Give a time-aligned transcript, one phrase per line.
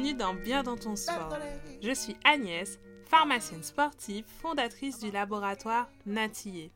[0.00, 1.36] Bienvenue dans Bien dans ton sport.
[1.82, 6.72] Je suis Agnès, pharmacienne sportive, fondatrice du laboratoire Natillé.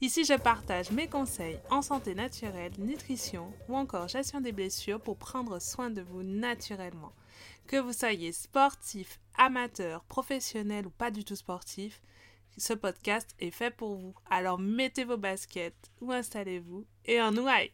[0.00, 5.16] Ici, je partage mes conseils en santé naturelle, nutrition ou encore gestion des blessures pour
[5.16, 7.12] prendre soin de vous naturellement.
[7.68, 12.00] Que vous soyez sportif, amateur, professionnel ou pas du tout sportif,
[12.58, 14.14] ce podcast est fait pour vous.
[14.28, 17.70] Alors mettez vos baskets ou installez-vous et en nous aille.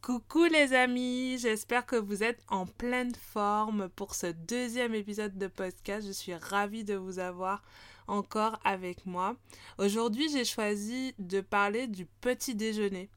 [0.00, 5.48] Coucou les amis, j'espère que vous êtes en pleine forme pour ce deuxième épisode de
[5.48, 6.06] podcast.
[6.06, 7.62] Je suis ravie de vous avoir
[8.06, 9.36] encore avec moi.
[9.76, 13.10] Aujourd'hui, j'ai choisi de parler du petit déjeuner.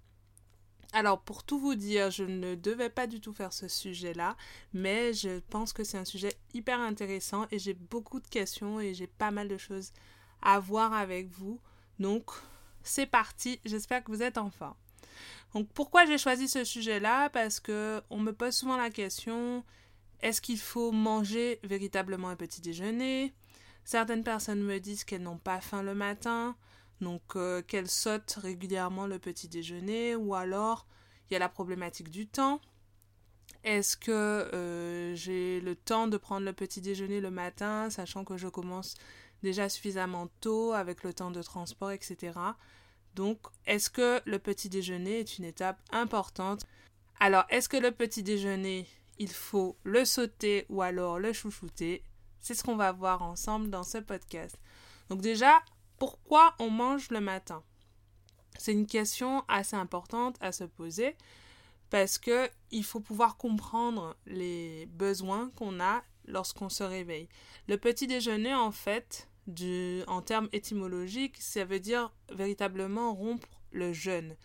[0.91, 4.35] Alors, pour tout vous dire, je ne devais pas du tout faire ce sujet-là,
[4.73, 8.93] mais je pense que c'est un sujet hyper intéressant et j'ai beaucoup de questions et
[8.95, 9.93] j'ai pas mal de choses
[10.41, 11.61] à voir avec vous.
[11.99, 12.31] Donc,
[12.83, 14.75] c'est parti, j'espère que vous êtes en forme.
[15.53, 17.29] Donc pourquoi j'ai choisi ce sujet-là?
[17.29, 19.63] Parce que on me pose souvent la question
[20.21, 23.33] est-ce qu'il faut manger véritablement un petit déjeuner?
[23.83, 26.55] Certaines personnes me disent qu'elles n'ont pas faim le matin,
[27.01, 30.85] donc euh, qu'elles sautent régulièrement le petit déjeuner, ou alors
[31.29, 32.61] il y a la problématique du temps.
[33.63, 38.37] Est-ce que euh, j'ai le temps de prendre le petit déjeuner le matin, sachant que
[38.37, 38.95] je commence
[39.41, 42.33] déjà suffisamment tôt avec le temps de transport, etc.
[43.15, 46.65] Donc, est-ce que le petit déjeuner est une étape importante?
[47.19, 48.87] Alors, est-ce que le petit déjeuner,
[49.19, 52.03] il faut le sauter ou alors le chouchouter?
[52.39, 54.57] C'est ce qu'on va voir ensemble dans ce podcast.
[55.09, 55.61] Donc déjà,
[55.99, 57.63] pourquoi on mange le matin?
[58.57, 61.15] C'est une question assez importante à se poser
[61.89, 67.27] parce que il faut pouvoir comprendre les besoins qu'on a lorsqu'on se réveille.
[67.67, 69.27] Le petit déjeuner, en fait,
[70.07, 74.35] en termes étymologiques, ça veut dire véritablement rompre le jeûne.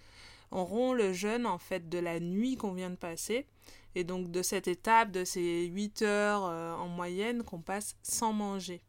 [0.51, 3.47] On rompt le jeûne en fait de la nuit qu'on vient de passer
[3.95, 8.33] et donc de cette étape de ces 8 heures euh, en moyenne qu'on passe sans
[8.33, 8.83] manger.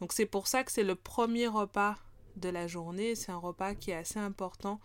[0.00, 1.96] Donc c'est pour ça que c'est le premier repas
[2.36, 4.80] de la journée, c'est un repas qui est assez important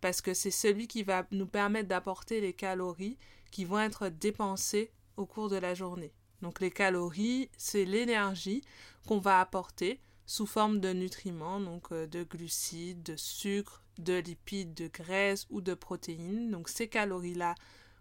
[0.00, 3.18] parce que c'est celui qui va nous permettre d'apporter les calories
[3.50, 6.12] qui vont être dépensées au cours de la journée.
[6.42, 8.62] Donc les calories, c'est l'énergie
[9.06, 14.74] qu'on va apporter sous forme de nutriments, donc euh, de glucides, de sucre, de lipides,
[14.74, 16.50] de graisse ou de protéines.
[16.50, 17.54] Donc ces calories-là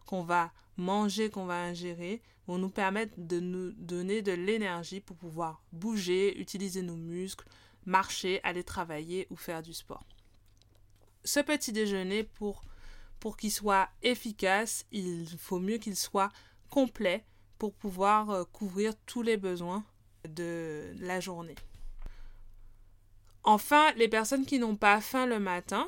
[0.06, 5.16] qu'on va manger, qu'on va ingérer, vont nous permettre de nous donner de l'énergie pour
[5.16, 7.48] pouvoir bouger, utiliser nos muscles,
[7.86, 10.06] marcher, aller travailler ou faire du sport.
[11.24, 16.32] Ce petit déjeuner, pour qu'il soit efficace, il faut mieux qu'il soit
[16.70, 17.24] complet
[17.62, 19.84] pour pouvoir euh, couvrir tous les besoins
[20.28, 21.54] de la journée.
[23.44, 25.88] Enfin, les personnes qui n'ont pas faim le matin,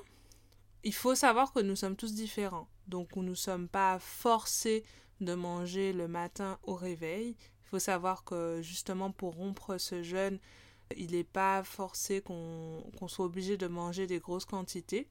[0.83, 2.67] il faut savoir que nous sommes tous différents.
[2.85, 4.83] Donc, nous ne sommes pas forcés
[5.19, 7.29] de manger le matin au réveil.
[7.39, 10.37] Il faut savoir que justement pour rompre ce jeûne,
[10.95, 15.07] il n'est pas forcé qu'on soit obligé de manger des grosses quantités.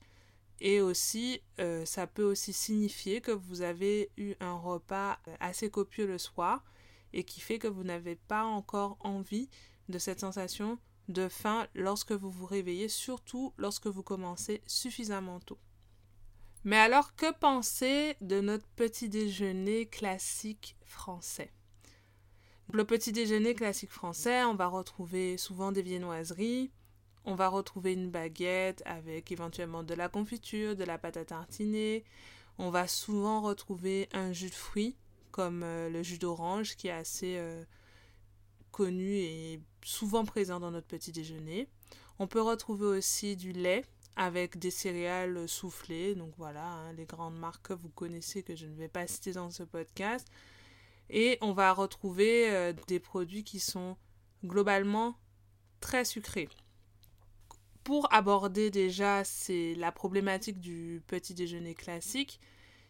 [0.61, 6.07] Et aussi, euh, ça peut aussi signifier que vous avez eu un repas assez copieux
[6.07, 6.65] le soir
[7.13, 9.49] et qui fait que vous n'avez pas encore envie
[9.89, 15.59] de cette sensation de faim lorsque vous vous réveillez, surtout lorsque vous commencez suffisamment tôt.
[16.65, 21.53] Mais alors, que penser de notre petit déjeuner classique français?
[22.73, 26.71] Le petit déjeuner classique français, on va retrouver souvent des viennoiseries,
[27.25, 32.05] on va retrouver une baguette avec éventuellement de la confiture, de la pâte à tartiner.
[32.59, 34.97] On va souvent retrouver un jus de fruits
[35.31, 37.65] comme euh, le jus d'orange qui est assez euh,
[38.71, 41.69] connu et souvent présent dans notre petit déjeuner.
[42.19, 43.85] On peut retrouver aussi du lait
[44.17, 46.15] avec des céréales soufflées.
[46.15, 49.33] Donc voilà, hein, les grandes marques que vous connaissez que je ne vais pas citer
[49.33, 50.27] dans ce podcast.
[51.09, 53.97] Et on va retrouver euh, des produits qui sont
[54.45, 55.17] globalement
[55.81, 56.49] très sucrés
[57.85, 62.41] pour aborder déjà c'est la problématique du petit déjeuner classique,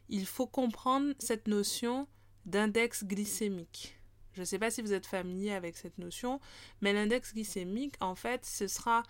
[0.09, 2.07] il faut comprendre cette notion
[2.45, 3.99] d'index glycémique.
[4.35, 6.41] Je ne sais pas si vous êtes familier avec cette notion,
[6.81, 9.03] mais l'index glycémique, en fait, ce sera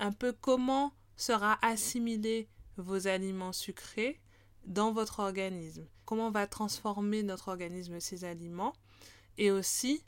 [0.00, 4.20] un peu comment sera assimilé vos aliments sucrés
[4.66, 5.86] dans votre organisme.
[6.04, 8.72] Comment va transformer notre organisme ces aliments
[9.36, 10.04] et aussi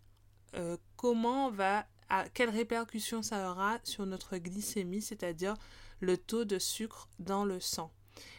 [0.55, 5.55] euh, comment va à quelles répercussions ça aura sur notre glycémie, c'est-à-dire
[6.01, 7.91] le taux de sucre dans le sang.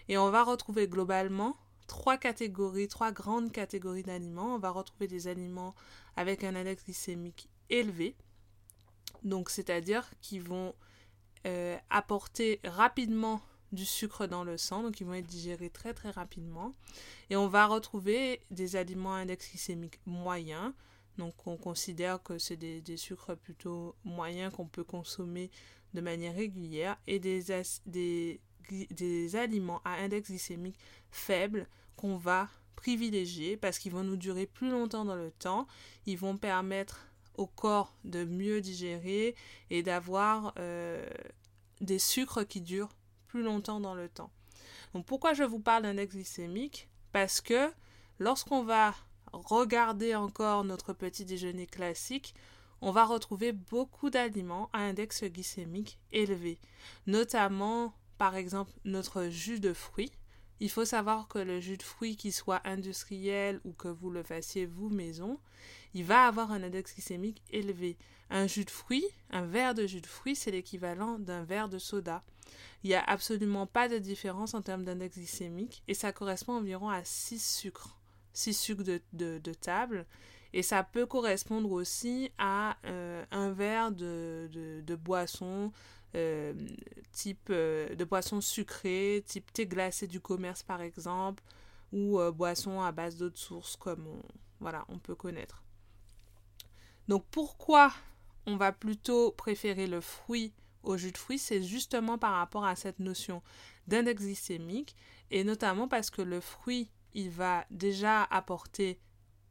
[0.08, 1.56] Et on va retrouver globalement
[1.88, 4.56] trois catégories, trois grandes catégories d'aliments.
[4.56, 5.76] On va retrouver des aliments
[6.16, 8.16] avec un index glycémique élevé,
[9.24, 10.74] donc c'est-à-dire qui vont
[11.46, 13.42] euh, apporter rapidement
[13.72, 16.72] du sucre dans le sang, donc ils vont être digérés très très rapidement.
[17.30, 20.74] Et on va retrouver des aliments à index glycémique moyen,
[21.18, 25.50] donc on considère que c'est des, sucres plutôt moyens qu'on peut consommer
[25.94, 27.42] de manière régulière, et des,
[29.36, 30.78] aliments à index glycémique
[31.10, 35.68] faible qu'on va privilégier parce qu'ils vont nous durer plus longtemps dans le temps,
[36.06, 39.36] ils vont permettre au corps de mieux digérer
[39.70, 41.08] et d'avoir euh,
[41.82, 42.96] des sucres qui durent
[43.28, 44.32] plus longtemps dans le temps.
[44.94, 46.90] Donc pourquoi je vous parle d'index glycémique?
[47.12, 47.72] Parce que
[48.20, 48.94] lorsqu'on va
[49.46, 52.34] regarder encore notre petit déjeuner classique,
[52.82, 56.60] on va retrouver beaucoup d'aliments à index glycémique élevé,
[57.08, 60.12] notamment par exemple notre jus de fruits.
[60.60, 64.24] Il faut savoir que le jus de fruits, qu'il soit industriel ou que vous le
[64.24, 65.40] fassiez vous maison,
[65.94, 67.98] il va avoir un index glycémique élevé.
[68.30, 71.78] Un jus de fruits, un verre de jus de fruits, c'est l'équivalent d'un verre de
[71.78, 72.24] soda.
[72.84, 76.90] Il n'y a absolument pas de différence en termes d'index glycémique et ça correspond environ
[76.90, 77.98] à 6 sucres,
[78.38, 80.06] 6 sucres de, table.
[80.54, 85.72] Et ça peut correspondre aussi à euh, un verre de, boisson
[86.16, 86.54] euh,
[87.12, 91.44] type euh, de boisson sucrée, type thé glacé du commerce par exemple,
[91.92, 94.22] ou boisson à base d'eau de source comme on,
[94.60, 95.64] voilà, on peut connaître.
[97.08, 97.92] Donc pourquoi
[98.46, 100.54] on va plutôt préférer le fruit
[100.84, 103.42] au jus de fruits, c'est justement par rapport à cette notion
[103.88, 104.96] d'index glycémique
[105.32, 109.00] et notamment parce que le fruit, il va déjà apporter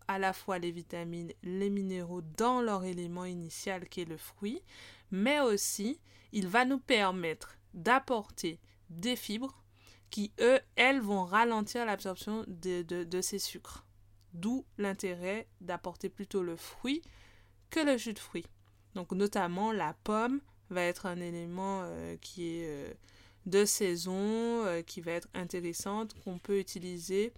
[0.09, 4.63] à la fois les vitamines, les minéraux dans leur élément initial qui est le fruit,
[5.11, 6.01] mais aussi
[6.33, 8.61] il va nous permettre d'apporter
[8.91, 9.63] des fibres
[10.11, 13.85] qui, eux, elles vont ralentir l'absorption de, de ces sucres.
[14.33, 17.03] D'où l'intérêt d'apporter plutôt le fruit
[17.71, 18.47] que le jus de fruits.
[18.95, 22.93] Donc notamment la pomme va être un élément euh, qui est euh,
[23.47, 24.15] de saison,
[24.65, 27.33] euh, qui va être intéressante, qu'on peut utiliser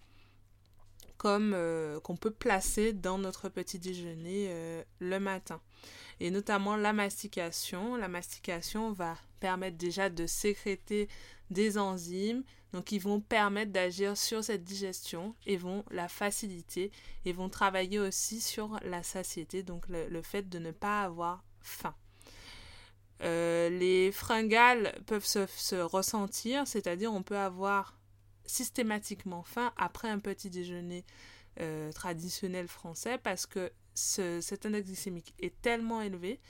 [1.17, 1.57] comme
[2.05, 5.61] qu'on peut placer dans notre petit déjeuner le matin.
[6.21, 7.97] Et notamment la mastication.
[7.97, 11.09] La mastication va permettre déjà de sécréter
[11.51, 16.93] des enzymes donc qui vont permettre d'agir sur cette digestion et vont la faciliter
[17.25, 21.95] et vont travailler aussi sur la satiété, donc le fait de ne pas avoir faim.
[23.23, 27.98] Euh, les fringales peuvent se, ressentir, c'est-à-dire on peut avoir
[28.49, 31.05] systématiquement faim après un petit déjeuner
[31.61, 36.41] euh, traditionnel français parce que cet index glycémique est tellement élevé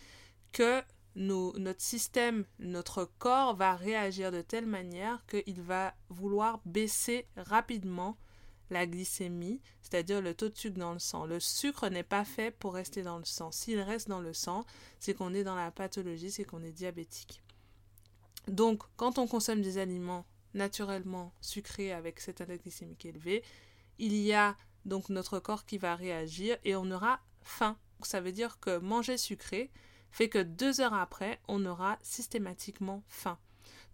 [0.53, 0.83] que
[1.17, 8.17] notre système, notre corps va réagir de telle manière qu'il va vouloir baisser rapidement
[8.71, 11.25] la glycémie, c'est-à-dire le taux de sucre dans le sang.
[11.25, 13.50] Le sucre n'est pas fait pour rester dans le sang.
[13.50, 14.65] S'il reste dans le sang,
[15.00, 17.43] c'est qu'on est dans la pathologie, c'est qu'on est diabétique.
[18.47, 20.27] Donc, quand on consomme des aliments
[20.58, 23.43] naturellement sucrés avec cet index glycémique élevé,
[23.99, 27.78] il y a donc notre corps qui va réagir et on aura faim.
[28.02, 29.70] Ça veut dire que manger sucré
[30.10, 33.38] fait que deux heures après, on aura systématiquement faim.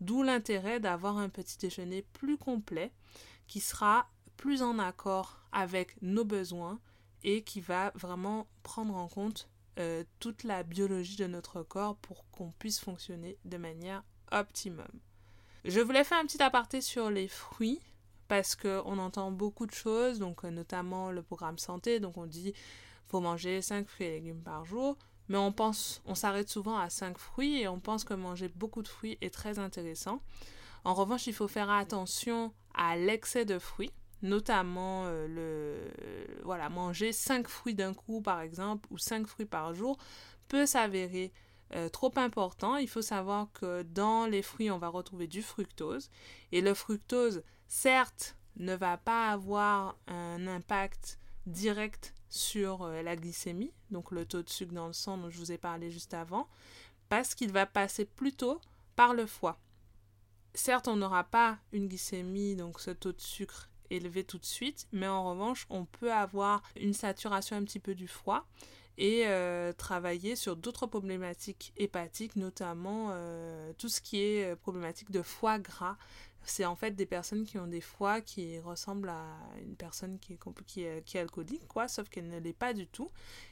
[0.00, 2.92] D'où l'intérêt d'avoir un petit déjeuner plus complet
[3.46, 6.80] qui sera plus en accord avec nos besoins
[7.22, 9.48] et qui va vraiment prendre en compte
[9.78, 14.88] euh, toute la biologie de notre corps pour qu'on puisse fonctionner de manière optimum.
[15.64, 17.80] Je voulais faire un petit aparté sur les fruits
[18.28, 22.52] parce qu'on entend beaucoup de choses, donc euh, notamment le programme santé, donc on dit
[23.06, 26.90] faut manger 5 fruits et légumes par jour, mais on pense, on s'arrête souvent à
[26.90, 30.20] 5 fruits et on pense que manger beaucoup de fruits est très intéressant.
[30.84, 33.92] En revanche, il faut faire attention à l'excès de fruits
[34.24, 39.74] notamment euh, le voilà manger 5 fruits d'un coup par exemple ou 5 fruits par
[39.74, 39.98] jour
[40.48, 41.30] peut s'avérer
[41.74, 42.76] euh, trop important.
[42.76, 46.10] Il faut savoir que dans les fruits, on va retrouver du fructose
[46.52, 53.72] et le fructose certes ne va pas avoir un impact direct sur euh, la glycémie,
[53.90, 56.48] donc le taux de sucre dans le sang dont je vous ai parlé juste avant,
[57.08, 58.60] parce qu'il va passer plutôt
[58.96, 59.58] par le foie.
[60.54, 64.86] Certes, on n'aura pas une glycémie, donc ce taux de sucre élevé tout de suite,
[64.92, 68.46] mais en revanche, on peut avoir une saturation un petit peu du foie
[68.98, 75.10] et euh, travailler sur d'autres problématiques hépatiques, notamment euh, tout ce qui est euh, problématique
[75.10, 75.96] de foie gras.
[76.46, 79.24] C'est en fait des personnes qui ont des foies qui ressemblent à
[79.62, 83.10] une personne qui est, qui est, alcoolique, quoi, sauf qu'elle ne l'est pas du tout.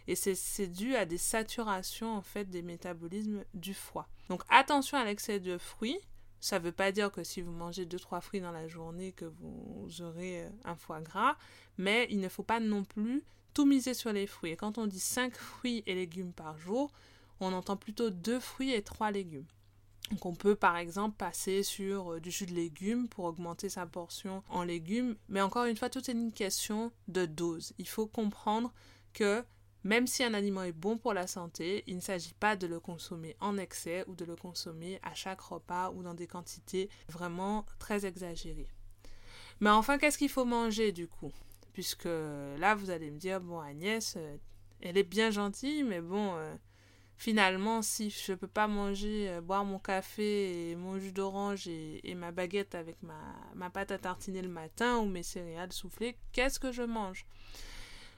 [0.08, 4.08] Et c'est dû à des saturations en fait des métabolismes du foie.
[4.28, 5.98] Donc attention à l'excès de fruits,
[6.38, 9.24] ça ne veut pas dire que si vous mangez 2-3 fruits dans la journée que
[9.24, 11.38] vous aurez un foie gras,
[11.78, 14.52] mais il ne faut pas non plus tout miser sur les fruits.
[14.52, 16.92] Et quand on dit 5 fruits et légumes par jour,
[17.40, 19.46] on entend plutôt 2 fruits et 3 légumes.
[20.10, 23.86] Donc on peut par exemple passer sur euh, du jus de légumes pour augmenter sa
[23.86, 27.72] portion en légumes, mais encore une fois, tout est une question de dose.
[27.78, 28.72] Il faut comprendre
[29.14, 29.42] que
[29.84, 32.78] même si un aliment est bon pour la santé, il ne s'agit pas de le
[32.78, 37.64] consommer en excès ou de le consommer à chaque repas ou dans des quantités vraiment
[37.78, 38.68] très exagérées.
[39.60, 41.32] Mais enfin, qu'est-ce qu'il faut manger du coup?
[41.72, 44.36] Puisque là, vous allez me dire, bon, Agnès, euh,
[44.80, 46.54] elle est bien gentille, mais bon, euh,
[47.16, 52.14] finalement, si je peux pas manger, euh, boire mon café et mon jus d'orange et,
[52.14, 56.72] ma baguette avec ma, pâte à tartiner le matin ou mes céréales soufflées, qu'est-ce que
[56.72, 57.24] je mange?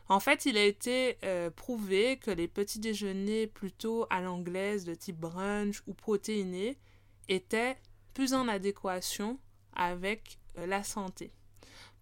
[0.08, 1.16] En fait, il a été
[1.56, 6.76] prouvé que les petits déjeuners plutôt à l'anglaise de type brunch ou protéinés
[7.30, 7.78] étaient
[8.12, 9.38] plus en adéquation
[9.74, 11.32] avec la santé.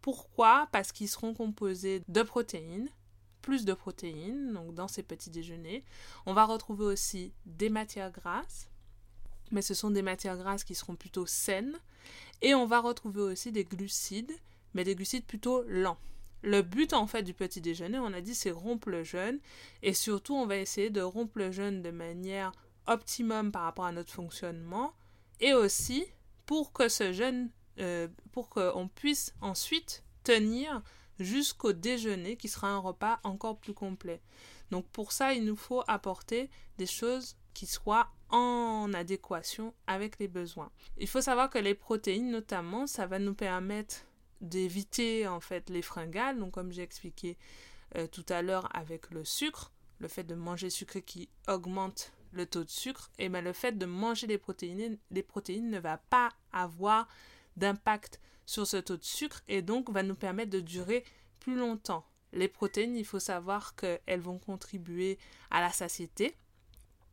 [0.02, 0.68] Pourquoi?
[0.72, 2.88] Parce qu'ils seront composés de protéines,
[3.40, 5.84] plus de protéines, donc dans ces petits déjeuners.
[6.26, 8.68] On va retrouver aussi des matières grasses,
[9.50, 11.78] mais ce sont des matières grasses qui seront plutôt saines.
[12.40, 14.32] Et on va retrouver aussi des glucides,
[14.74, 15.98] mais des glucides plutôt lents.
[16.42, 19.38] Le but en fait du petit déjeuner, on a dit, c'est rompre le jeûne
[19.82, 22.50] et surtout on va essayer de rompre le jeûne de manière
[22.88, 24.92] optimum par rapport à notre fonctionnement
[25.38, 26.04] et aussi
[26.46, 30.82] pour que ce jeûne, euh, pour qu'on puisse ensuite tenir
[31.18, 34.20] jusqu'au déjeuner qui sera un repas encore plus complet.
[34.70, 40.28] Donc pour ça, il nous faut apporter des choses qui soient en adéquation avec les
[40.28, 40.70] besoins.
[40.96, 44.06] Il faut savoir que les protéines notamment, ça va nous permettre
[44.40, 47.36] d'éviter en fait les fringales, donc comme j'ai expliqué
[47.96, 52.46] euh, tout à l'heure avec le sucre, le fait de manger sucré qui augmente le
[52.46, 55.98] taux de sucre, et bien le fait de manger les protéines, les protéines ne va
[55.98, 57.06] pas avoir
[57.56, 61.04] d'impact sur ce taux de sucre et donc va nous permettre de durer
[61.40, 62.04] plus longtemps.
[62.32, 65.18] Les protéines, il faut savoir qu'elles vont contribuer
[65.50, 66.34] à la satiété,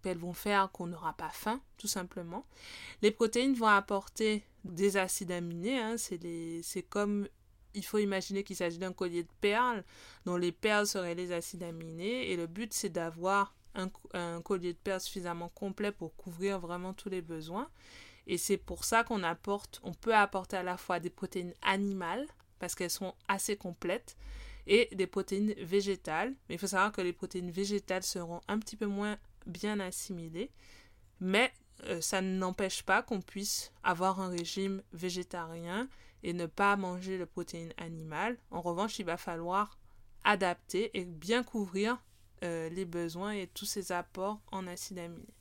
[0.06, 2.46] elles vont faire qu'on n'aura pas faim, tout simplement.
[3.02, 7.28] Les protéines vont apporter des acides aminés, hein, c'est comme
[7.74, 9.84] il faut imaginer qu'il s'agit d'un collier de perles,
[10.26, 14.74] dont les perles seraient les acides aminés, et le but c'est d'avoir un, un, collier
[14.74, 17.70] de perles suffisamment complet pour couvrir vraiment tous les besoins.
[18.30, 22.28] Et c'est pour ça qu'on apporte, on peut apporter à la fois des protéines animales,
[22.60, 24.16] parce qu'elles sont assez complètes,
[24.68, 26.36] et des protéines végétales.
[26.48, 29.18] Mais il faut savoir que les protéines végétales seront un petit peu moins
[29.48, 30.52] bien assimilées,
[31.20, 31.52] mais
[31.86, 35.90] euh, ça n'empêche pas qu'on puisse avoir un régime végétarien
[36.22, 38.38] et ne pas manger de protéines animales.
[38.52, 39.80] En revanche, il va falloir
[40.24, 41.98] adapter et bien couvrir
[42.44, 45.34] euh, les besoins et tous ces apports en acides aminés.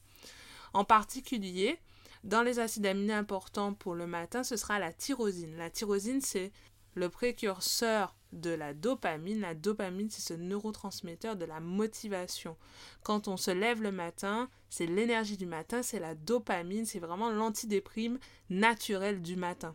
[0.73, 1.79] En particulier,
[2.25, 5.57] dans les acides aminés importants pour le matin, ce sera la tyrosine.
[5.57, 6.53] La tyrosine, c'est
[6.95, 9.41] le précurseur de la dopamine.
[9.41, 12.57] La dopamine, c'est ce neurotransmetteur de la motivation.
[13.03, 17.31] Quand on se lève le matin, c'est l'énergie du matin, c'est la dopamine, c'est vraiment
[17.31, 18.19] l'antidéprime
[18.51, 19.75] naturelle du matin.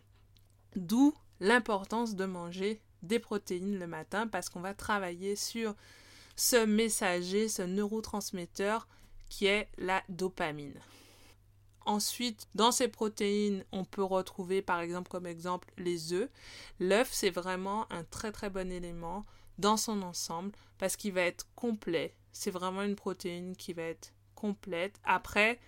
[0.76, 5.74] D'où l'importance de manger des protéines le matin parce qu'on va travailler sur
[6.36, 8.88] ce messager, ce neurotransmetteur
[9.28, 10.78] qui est la dopamine.
[11.86, 16.30] Ensuite, dans ces protéines, on peut retrouver par exemple comme exemple les œufs.
[16.80, 19.26] L'œuf, c'est vraiment un très très bon élément
[19.58, 22.14] dans son ensemble parce qu'il va être complet.
[22.32, 24.98] C'est vraiment une protéine qui va être complète.
[25.04, 25.60] Après,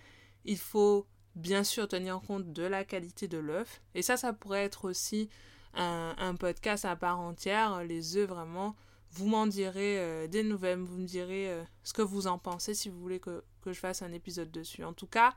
[0.45, 3.81] il faut bien sûr tenir compte de la qualité de l'œuf.
[3.93, 5.29] Et ça, ça pourrait être aussi
[5.73, 7.83] un, podcast à part entière.
[7.83, 8.75] Les œufs, vraiment,
[9.11, 12.73] vous m'en direz euh, des nouvelles, vous me direz euh, ce que vous en pensez
[12.73, 14.83] si vous voulez que, que je fasse un épisode dessus.
[14.83, 15.33] En tout cas,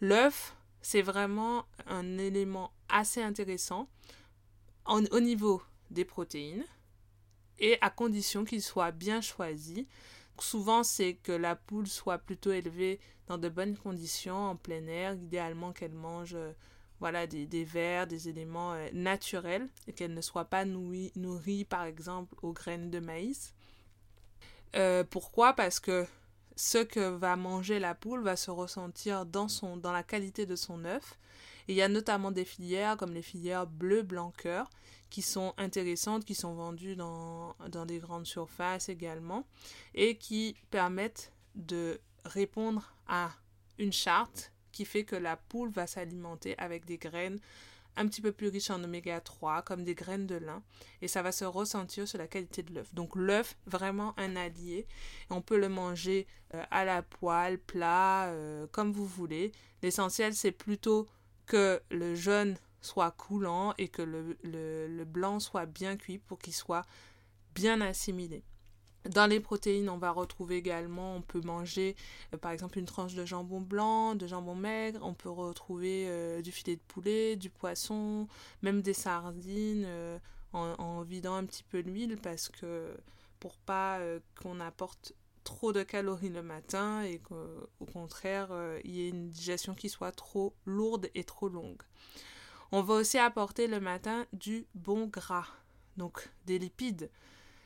[0.00, 3.88] L'œuf, c'est vraiment un élément assez intéressant
[4.86, 6.64] au niveau des protéines
[7.58, 9.86] et à condition qu'il soit bien choisi.
[10.38, 12.98] Souvent, c'est que la poule soit plutôt élevée
[13.28, 16.52] dans de bonnes conditions, en plein air, idéalement qu'elle mange euh,
[17.00, 21.84] voilà, des, vers, des éléments euh, naturels, et qu'elle ne soit pas nourrie, nourrie, par
[21.84, 23.54] exemple, aux graines de maïs.
[24.74, 25.52] Euh, pourquoi?
[25.52, 26.04] Parce que
[26.56, 30.56] ce que va manger la poule va se ressentir dans, son, dans la qualité de
[30.56, 31.18] son œuf.
[31.68, 34.70] il y a notamment des filières comme les filières bleu blanc cœur
[35.10, 39.46] qui sont intéressantes, qui sont vendues dans, dans des grandes surfaces également
[39.94, 43.30] et qui permettent de répondre à
[43.78, 47.38] une charte qui fait que la poule va s'alimenter avec des graines
[47.96, 50.62] un petit peu plus riche en oméga 3, comme des graines de lin,
[51.02, 52.92] et ça va se ressentir sur la qualité de l'œuf.
[52.94, 54.86] Donc l'œuf, vraiment un allié.
[55.30, 59.52] On peut le manger euh, à la poêle, plat, euh, comme vous voulez.
[59.82, 61.06] L'essentiel, c'est plutôt
[61.46, 66.54] que le jaune soit coulant et que le, le blanc soit bien cuit pour qu'il
[66.54, 66.84] soit
[67.54, 68.44] bien assimilé.
[69.10, 71.94] Dans les protéines, on va retrouver également, on peut manger
[72.32, 76.40] euh, par exemple une tranche de jambon blanc, de jambon maigre, on peut retrouver euh,
[76.40, 78.26] du filet de poulet, du poisson,
[78.62, 80.18] même des sardines euh,
[80.54, 82.94] en, vidant un petit peu l'huile parce que
[83.40, 83.98] pour pas
[84.40, 88.48] qu'on apporte trop de calories le matin et qu'au contraire
[88.84, 91.82] il y ait une digestion qui soit trop lourde et trop longue.
[92.70, 95.48] On va aussi apporter le matin du bon gras,
[95.96, 97.10] donc des lipides.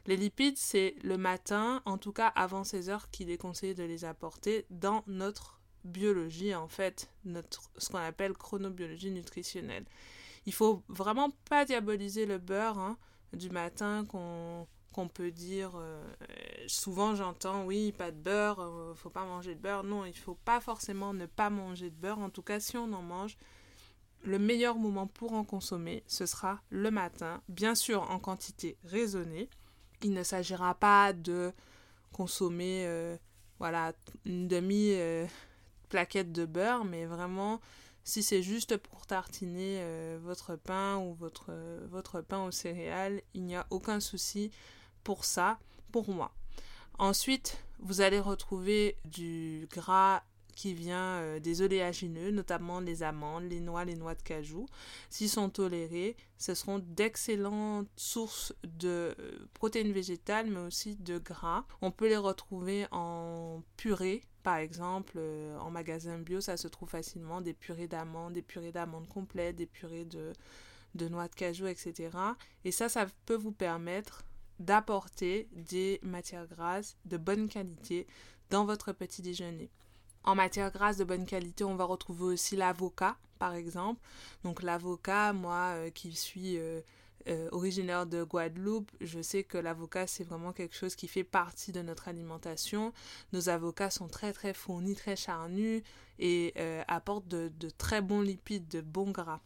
[0.09, 3.83] Les lipides, c'est le matin, en tout cas avant 16 heures, qu'il est conseillé de
[3.83, 9.85] les apporter dans notre biologie, en fait, notre, ce qu'on appelle chronobiologie nutritionnelle.
[10.47, 12.97] Il faut vraiment pas diaboliser le beurre hein,
[13.35, 14.67] du matin qu'on
[15.13, 16.03] peut dire euh,
[16.67, 20.35] souvent j'entends oui pas de beurre euh, faut pas manger de beurre non il faut
[20.35, 23.37] pas forcément ne pas manger de beurre en tout cas si on en mange
[24.25, 29.49] le meilleur moment pour en consommer ce sera le matin bien sûr en quantité raisonnée
[30.03, 31.53] il ne s'agira pas de
[32.13, 33.17] consommer euh,
[33.59, 33.93] voilà
[34.25, 35.27] une demi euh,
[35.89, 37.61] plaquette de beurre, mais vraiment
[38.05, 41.53] si c'est juste pour tartiner euh, votre pain ou votre,
[41.91, 44.51] votre pain aux céréales, il n'y a aucun souci
[45.05, 45.59] pour ça,
[45.93, 46.33] pour moi.
[46.99, 50.23] Ensuite, vous allez retrouver du gras
[50.59, 54.67] qui vient euh, des oléagineux, notamment les amandes, les noix, les noix de cajou.
[55.09, 61.65] S'ils sont tolérés, ce seront d'excellentes sources de euh, protéines végétales, mais aussi de gras.
[61.81, 66.89] On peut les retrouver en purée, par exemple, euh, en magasin bio, ça se trouve
[66.89, 70.33] facilement, des purées d'amandes, des purées d'amandes complètes, des purées de,
[70.97, 72.11] de noix de cajou, etc.
[72.65, 74.25] Et ça, ça peut vous permettre
[74.59, 78.09] d'apporter des matières grasses de bonne qualité
[78.51, 79.71] dans votre petit déjeuner.
[80.29, 83.99] En matière grasse de bonne qualité, on va retrouver aussi l'avocat, par exemple.
[84.45, 86.83] Donc l'avocat, moi euh, qui suis euh,
[87.29, 91.73] euh, originaire de Guadeloupe, je sais que l'avocat, c'est vraiment quelque chose qui fait partie
[91.73, 92.93] de notre alimentation.
[93.33, 95.83] Nos avocats sont très très fournis, très charnus
[96.19, 96.53] et
[96.89, 99.41] apportent de, de, très bons lipides, de bons gras.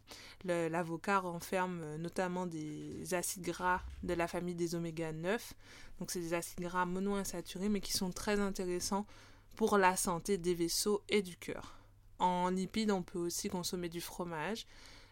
[0.44, 5.54] L'avocat renferme notamment des acides gras de la famille des oméga 9.
[6.00, 9.07] Donc c'est des acides gras monoinsaturés mais qui sont très intéressants
[9.56, 11.76] pour la santé des vaisseaux et du cœur.
[12.18, 14.66] En lipides, on peut aussi consommer du fromage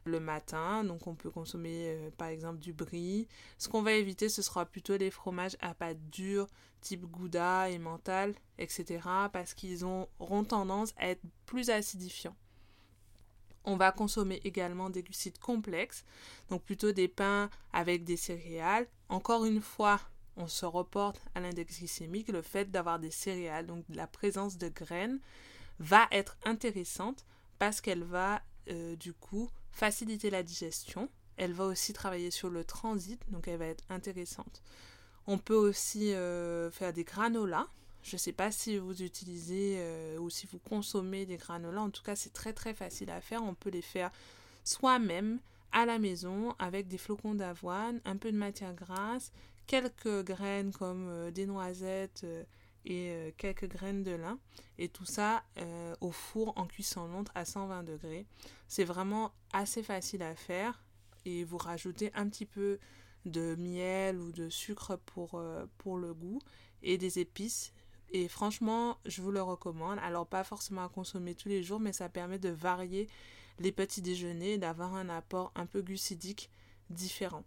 [0.04, 3.28] le matin, donc on peut consommer euh, par exemple du brie.
[3.58, 6.46] Ce qu'on va éviter, ce sera plutôt les fromages à pâte dure,
[6.80, 9.00] type gouda, et mental, etc.,
[9.32, 12.36] parce qu'ils auront tendance à être plus acidifiants.
[13.64, 16.04] On va consommer également des glucides complexes,
[16.48, 18.86] donc plutôt des pains avec des céréales.
[19.10, 20.00] Encore une fois,
[20.36, 24.68] on se reporte à l'index glycémique, le fait d'avoir des céréales, donc la présence de
[24.68, 25.20] graines,
[25.78, 27.24] va être intéressante
[27.58, 31.08] parce qu'elle va euh, du coup faciliter la digestion.
[31.36, 34.62] Elle va aussi travailler sur le transit, donc elle va être intéressante.
[35.26, 37.66] On peut aussi euh, faire des granolas.
[38.02, 41.82] Je ne sais pas si vous utilisez euh, ou si vous consommez des granolas.
[41.82, 43.42] En tout cas, c'est très très facile à faire.
[43.42, 44.10] On peut les faire
[44.64, 45.38] soi-même
[45.72, 49.32] à la maison avec des flocons d'avoine, un peu de matière grasse
[49.70, 52.42] quelques graines comme euh, des noisettes euh,
[52.84, 54.40] et euh, quelques graines de lin
[54.78, 55.44] et tout ça
[56.00, 58.26] au four en cuisson lente à 120 degrés.
[58.66, 60.82] C'est vraiment assez facile à faire
[61.24, 62.78] et vous rajoutez un petit peu
[63.26, 65.40] de miel ou de sucre pour,
[65.76, 66.40] pour le goût
[66.82, 67.74] et des épices.
[68.08, 69.98] Et franchement, je vous le recommande.
[70.02, 73.06] Alors pas forcément à consommer tous les jours, mais ça permet de varier
[73.58, 76.50] les petits déjeuners et d'avoir un apport un peu glucidique
[76.88, 77.44] différent.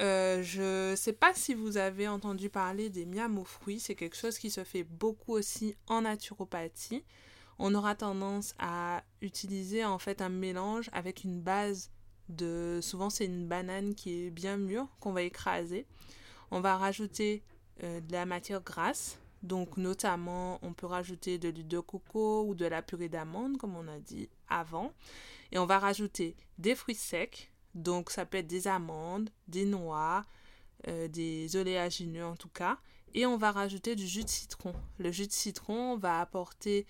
[0.00, 3.94] Euh, je ne sais pas si vous avez entendu parler des miams aux fruits, c'est
[3.94, 7.04] quelque chose qui se fait beaucoup aussi en naturopathie.
[7.58, 11.90] On aura tendance à utiliser en fait un mélange avec une base
[12.28, 15.86] de souvent c'est une banane qui est bien mûre qu'on va écraser.
[16.50, 17.42] On va rajouter
[17.82, 22.54] euh, de la matière grasse, donc notamment on peut rajouter de l'huile de coco ou
[22.54, 24.92] de la purée d'amande comme on a dit avant
[25.50, 30.24] et on va rajouter des fruits secs donc ça peut être des amandes, des noix,
[30.88, 32.78] euh, des oléagineux en tout cas.
[33.14, 34.74] Et on va rajouter du jus de citron.
[34.98, 36.86] Le jus de citron va apporter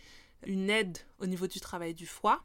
[0.46, 2.42] une aide au niveau du travail du foie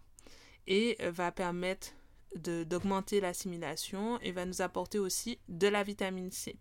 [0.65, 1.89] et euh, va permettre
[2.36, 6.58] d'augmenter l'assimilation et va nous apporter aussi de la vitamine C.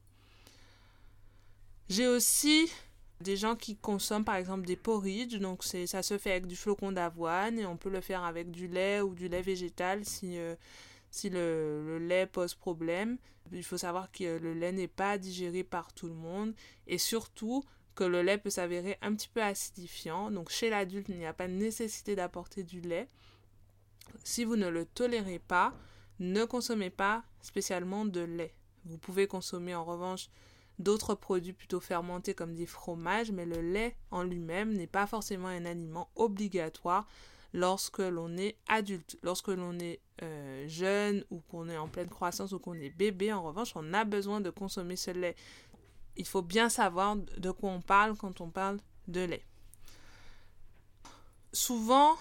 [1.88, 2.70] J'ai aussi
[3.20, 6.92] des gens qui consomment par exemple des porridge, donc ça se fait avec du flocon
[6.92, 10.54] d'avoine et on peut le faire avec du lait ou du lait végétal si, euh,
[11.16, 13.18] si le, lait pose problème.
[13.52, 16.52] Il faut savoir que le lait n'est pas digéré par tout le monde
[16.86, 20.30] et surtout que le lait peut s'avérer un petit peu acidifiant.
[20.30, 23.08] Donc chez l'adulte, il n'y a pas de nécessité d'apporter du lait.
[24.24, 25.72] Si vous ne le tolérez pas,
[26.18, 28.54] ne consommez pas spécialement de lait.
[28.84, 30.28] Vous pouvez consommer en revanche
[30.78, 35.48] d'autres produits plutôt fermentés comme des fromages, mais le lait en lui-même n'est pas forcément
[35.48, 37.06] un aliment obligatoire
[37.56, 39.18] lorsque l'on est adulte.
[39.22, 43.32] Lorsque l'on est euh, jeune ou qu'on est en pleine croissance ou qu'on est bébé,
[43.32, 45.34] en revanche, on a besoin de consommer ce lait.
[46.16, 49.44] Il faut bien savoir de quoi on parle quand on parle de lait.
[51.52, 52.14] Souvent,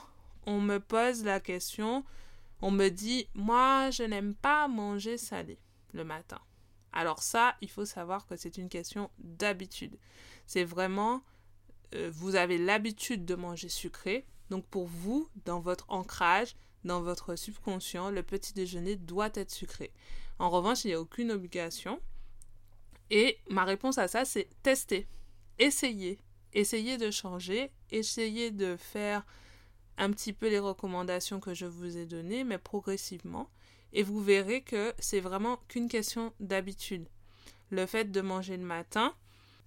[0.45, 2.05] on me pose la question,
[2.61, 5.59] on me dit, moi, je n'aime pas manger salé
[5.91, 6.39] le matin.
[6.93, 9.97] Alors ça, il faut savoir que c'est une question d'habitude.
[10.45, 11.23] C'est vraiment,
[11.93, 17.35] euh, vous avez l'habitude de manger sucré, donc pour vous, dans votre ancrage, dans votre
[17.35, 19.91] subconscient, le petit déjeuner doit être sucré.
[20.39, 21.99] En revanche, il n'y a aucune obligation.
[23.09, 25.07] Et ma réponse à ça, c'est tester,
[25.59, 26.19] essayer,
[26.53, 29.25] essayer de changer, essayer de faire
[29.97, 33.49] un petit peu les recommandations que je vous ai données, mais progressivement.
[33.93, 37.07] Et vous verrez que c'est vraiment qu'une question d'habitude.
[37.69, 39.15] Le fait de manger le matin,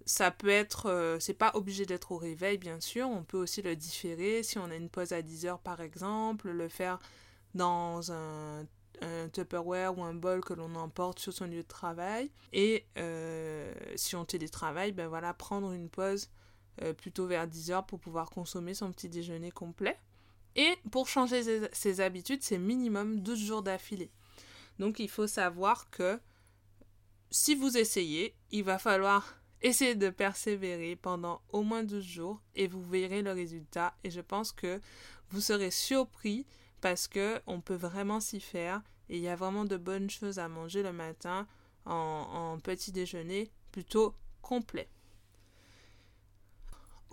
[0.08, 3.10] ça peut être, euh, c'est pas obligé d'être au réveil, bien sûr.
[3.10, 4.42] On peut aussi le différer.
[4.42, 6.98] Si on a une pause à 10 heures, par exemple, le faire
[7.54, 8.66] dans un,
[9.32, 12.30] Tupperware ou un bol que l'on emporte sur son lieu de travail.
[12.54, 16.30] Et euh, si on télétravaille, ben voilà, prendre une pause
[16.82, 19.98] euh, plutôt vers 10 heures pour pouvoir consommer son petit déjeuner complet.
[20.56, 24.10] Et pour changer ses, habitudes, c'est minimum 12 jours d'affilée.
[24.78, 26.18] Donc il faut savoir que
[27.30, 32.66] si vous essayez, il va falloir essayer de persévérer pendant au moins 12 jours et
[32.66, 33.94] vous verrez le résultat.
[34.04, 34.80] Et je pense que
[35.30, 36.46] vous serez surpris
[36.80, 40.38] parce que on peut vraiment s'y faire et il y a vraiment de bonnes choses
[40.38, 41.46] à manger le matin
[41.84, 44.88] en petit déjeuner plutôt complet.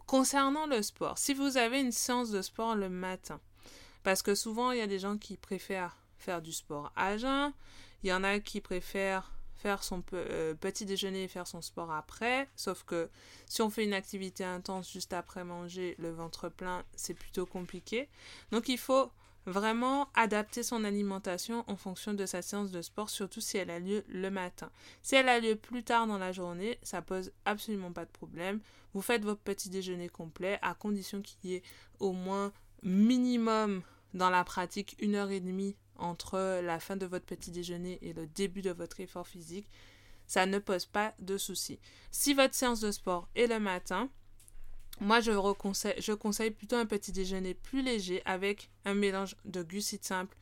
[0.06, 3.40] Concernant le sport, si vous avez une séance de sport le matin,
[4.04, 7.54] parce que souvent il y a des gens qui préfèrent faire du sport à jeun,
[8.04, 9.35] il y en a qui préfèrent
[9.84, 13.10] son euh, petit déjeuner et faire son sport après, sauf que
[13.48, 18.10] si on fait une activité intense juste après manger, le ventre plein, c'est plutôt compliqué.
[18.52, 19.12] Donc il faut
[19.46, 23.80] vraiment adapter son alimentation en fonction de sa séance de sport, surtout si elle a
[23.80, 24.70] lieu le matin.
[25.02, 28.60] Si elle a lieu plus tard dans la journée, ça pose absolument pas de problème.
[28.94, 31.64] Vous faites votre petit déjeuner complet à condition qu'il y ait
[32.00, 32.52] au moins
[32.82, 33.82] minimum
[34.14, 38.14] dans la pratique une heure et demie entre la fin de votre petit déjeuner et
[38.14, 39.68] le début de votre effort physique.
[40.28, 41.80] Ça ne pose pas de soucis.
[42.12, 44.10] Si votre séance de sport est le matin,
[45.02, 50.06] moi, je, je conseille plutôt un petit déjeuner plus léger avec un mélange de glucides
[50.06, 50.38] simples,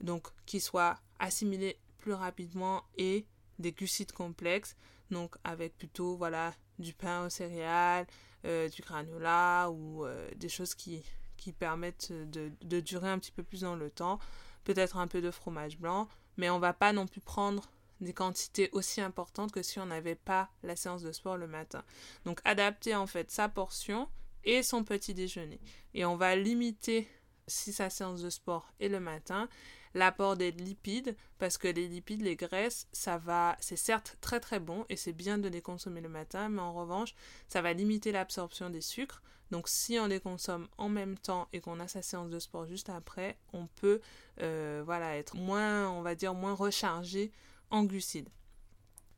[0.00, 3.26] donc qui soit assimilé plus rapidement et
[3.58, 4.74] des glucides complexes,
[5.10, 8.06] donc avec plutôt voilà du pain aux céréales,
[8.46, 11.02] euh, du granola ou euh, des choses qui,
[11.36, 14.18] qui permettent de, de, durer un petit peu plus dans le temps,
[14.64, 17.70] peut-être un peu de fromage blanc, mais on va pas non plus prendre
[18.00, 21.84] des quantités aussi importantes que si on n'avait pas la séance de sport le matin.
[22.24, 24.08] Donc adapter en fait sa portion
[24.44, 25.60] et son petit déjeuner.
[25.94, 27.08] Et on va limiter,
[27.46, 29.48] si sa séance de sport est le matin,
[29.94, 34.60] l'apport des lipides parce que les lipides, les graisses, ça va, c'est certes très très
[34.60, 37.14] bon et c'est bien de les consommer le matin, mais en revanche,
[37.48, 39.22] ça va limiter l'absorption des sucres.
[39.50, 42.66] Donc si on les consomme en même temps et qu'on a sa séance de sport
[42.66, 44.00] juste après, on peut
[44.40, 47.32] euh, voilà être moins, on va dire moins rechargé
[47.70, 48.28] en glucides.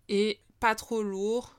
[0.08, 1.54] Et pas trop lourd,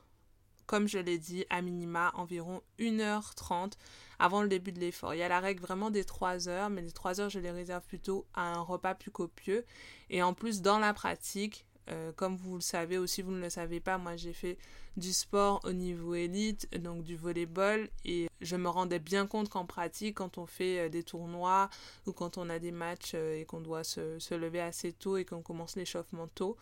[0.66, 3.72] comme je l'ai dit, à minima environ 1h30
[4.18, 5.14] avant le début de l'effort.
[5.14, 7.50] Il y a la règle vraiment des 3 heures, mais les 3 heures, je les
[7.50, 9.64] réserve plutôt à un repas plus copieux.
[10.10, 13.40] Et en plus, dans la pratique, euh, comme vous le savez ou si vous ne
[13.40, 14.58] le savez pas, moi j'ai fait
[14.96, 19.66] du sport au niveau élite, donc du volleyball, et je me rendais bien compte qu'en
[19.66, 21.68] pratique, quand on fait euh, des tournois
[22.06, 25.16] ou quand on a des matchs euh, et qu'on doit se, se, lever assez tôt
[25.16, 26.56] et qu'on commence l'échauffement tôt,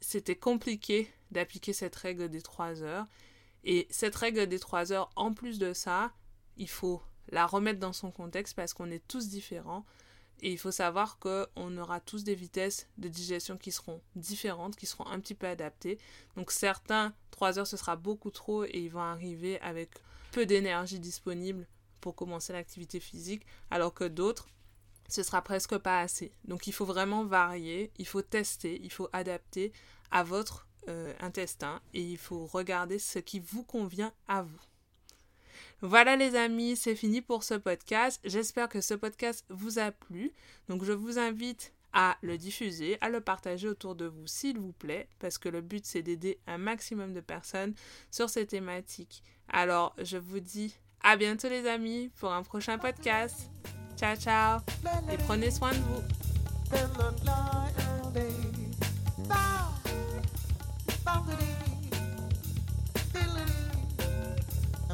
[0.00, 3.06] c'était compliqué d'appliquer cette règle des 3 heures.
[3.64, 6.12] Et cette règle des 3 heures, en plus de ça,
[6.56, 9.84] il faut la remettre dans son contexte parce qu'on est tous différents.
[10.42, 14.86] Et il faut savoir qu'on aura tous des vitesses de digestion qui seront différentes, qui
[14.86, 15.98] seront un petit peu adaptées.
[16.36, 19.90] Donc certains, 3 heures, ce sera beaucoup trop et ils vont arriver avec
[20.32, 21.66] peu d'énergie disponible
[22.00, 24.48] pour commencer l'activité physique, alors que d'autres,
[25.08, 26.32] ce sera presque pas assez.
[26.44, 29.72] Donc il faut vraiment varier, il faut tester, il faut adapter
[30.10, 34.60] à votre euh, intestin et il faut regarder ce qui vous convient à vous.
[35.82, 38.20] Voilà les amis, c'est fini pour ce podcast.
[38.24, 40.32] J'espère que ce podcast vous a plu.
[40.68, 44.72] Donc je vous invite à le diffuser, à le partager autour de vous s'il vous
[44.72, 47.74] plaît, parce que le but c'est d'aider un maximum de personnes
[48.10, 49.22] sur ces thématiques.
[49.48, 53.50] Alors je vous dis à bientôt les amis pour un prochain podcast.
[53.96, 54.60] Ciao, ciao.
[55.10, 56.02] Et prenez soin de vous.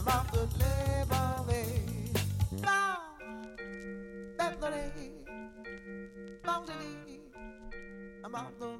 [0.06, 1.82] about the Labor Day.
[2.62, 3.58] Long,
[4.38, 5.10] Labor Day,
[6.46, 6.64] long
[8.22, 8.78] about the